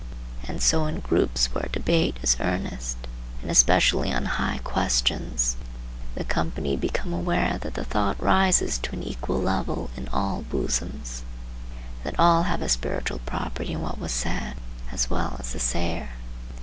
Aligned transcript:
And 0.45 0.63
so 0.63 0.87
in 0.87 0.99
groups 1.01 1.53
where 1.53 1.69
debate 1.71 2.17
is 2.23 2.35
earnest, 2.39 2.97
and 3.43 3.51
especially 3.51 4.11
on 4.11 4.25
high 4.25 4.59
questions, 4.63 5.57
the 6.15 6.23
company 6.23 6.75
become 6.75 7.13
aware 7.13 7.59
that 7.61 7.75
the 7.75 7.85
thought 7.85 8.19
rises 8.19 8.79
to 8.79 8.93
an 8.93 9.03
equal 9.03 9.39
level 9.39 9.91
in 9.95 10.07
all 10.09 10.41
bosoms, 10.41 11.21
that 12.03 12.17
all 12.17 12.41
have 12.49 12.63
a 12.63 12.67
spiritual 12.69 13.19
property 13.27 13.73
in 13.73 13.81
what 13.83 13.99
was 13.99 14.11
said, 14.11 14.55
as 14.91 15.07
well 15.11 15.35
as 15.39 15.53
the 15.53 15.59
sayer. 15.59 16.09